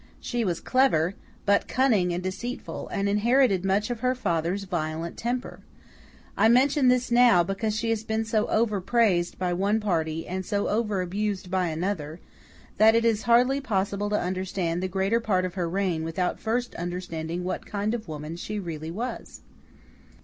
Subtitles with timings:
[0.19, 1.13] She was clever,
[1.45, 5.59] but cunning and deceitful, and inherited much of her father's violent temper.
[6.35, 10.43] I mention this now, because she has been so over praised by one party, and
[10.43, 12.19] so over abused by another,
[12.77, 16.73] that it is hardly possible to understand the greater part of her reign without first
[16.73, 19.41] understanding what kind of woman she really was.